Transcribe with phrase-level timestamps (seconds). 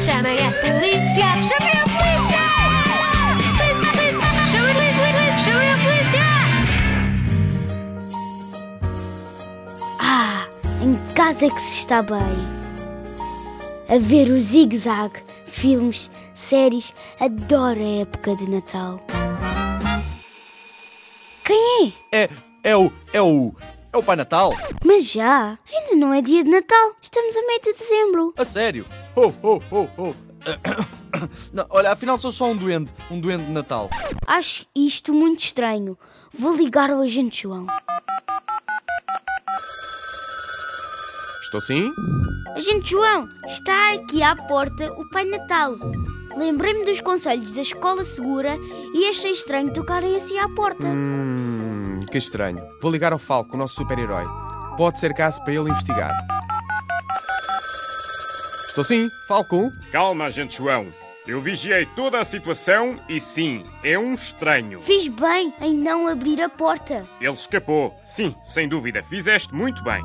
[0.00, 1.42] Chamem a polícia!
[1.42, 2.42] Chamem a polícia!
[3.56, 4.28] Polícia, polícia!
[4.50, 5.38] Chamem a polícia!
[5.44, 6.24] Chamem a polícia!
[9.98, 10.46] Ah,
[10.82, 12.20] em casa é que se está bem.
[13.88, 19.00] A ver o zigue-zague, filmes, séries, adoro a época de Natal.
[21.44, 22.24] Quem é?
[22.24, 22.30] É,
[22.62, 23.54] é o, é o,
[23.92, 24.52] é o Pai Natal.
[24.84, 26.92] Mas já, ainda não é dia de Natal.
[27.00, 28.34] Estamos a meio de dezembro.
[28.36, 28.84] A sério.
[29.16, 30.14] Oh, oh, oh, oh.
[31.52, 33.88] Não, olha, afinal sou só um duende, um duende de Natal.
[34.26, 35.98] Acho isto muito estranho.
[36.38, 37.66] Vou ligar ao agente João.
[41.42, 41.90] Estou sim?
[42.54, 45.76] Agente João, está aqui à porta o Pai Natal.
[46.36, 48.58] Lembrei-me dos conselhos da Escola Segura
[48.92, 50.86] e achei estranho tocarem assim à porta.
[50.86, 52.62] Hum, que estranho.
[52.82, 54.26] Vou ligar ao Falco, o nosso super-herói.
[54.76, 56.35] Pode ser caso para ele investigar.
[58.76, 59.72] Estou sim, Falco.
[59.90, 60.88] Calma, agente João.
[61.26, 64.82] Eu vigiei toda a situação e sim, é um estranho.
[64.82, 67.02] Fiz bem em não abrir a porta.
[67.18, 67.98] Ele escapou.
[68.04, 70.04] Sim, sem dúvida, fizeste muito bem.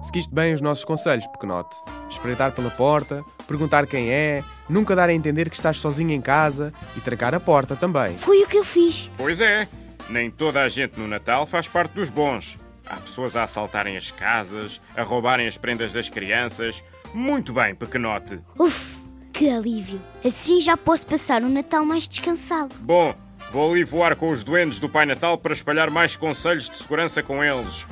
[0.00, 1.76] Seguiste bem os nossos conselhos, pequenote.
[2.08, 6.72] Espreitar pela porta, perguntar quem é, nunca dar a entender que estás sozinho em casa
[6.96, 8.16] e trancar a porta também.
[8.16, 9.10] Foi o que eu fiz.
[9.14, 9.68] Pois é,
[10.08, 12.58] nem toda a gente no Natal faz parte dos bons.
[12.86, 16.82] Há pessoas a assaltarem as casas, a roubarem as prendas das crianças.
[17.14, 18.40] Muito bem, pequenote.
[18.58, 18.96] Uf,
[19.32, 20.00] que alívio.
[20.24, 22.74] Assim já posso passar um Natal mais descansado.
[22.80, 23.14] Bom,
[23.52, 27.22] vou ali voar com os duendes do Pai Natal para espalhar mais conselhos de segurança
[27.22, 27.86] com eles.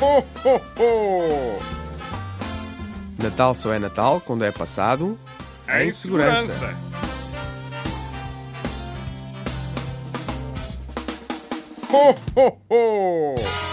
[0.00, 1.58] Ho, ho, ho!
[3.18, 5.18] Natal só é Natal quando é passado
[5.80, 6.76] Em segurança.
[11.90, 13.65] Ho, ho, ho!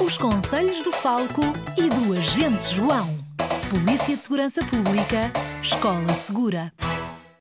[0.00, 1.42] Os conselhos do Falco
[1.76, 3.08] e do Agente João.
[3.70, 6.72] Polícia de Segurança Pública, Escola Segura.